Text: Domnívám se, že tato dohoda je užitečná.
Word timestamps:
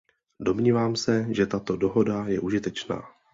Domnívám 0.39 0.95
se, 0.95 1.33
že 1.33 1.45
tato 1.45 1.75
dohoda 1.75 2.25
je 2.27 2.39
užitečná. 2.39 3.03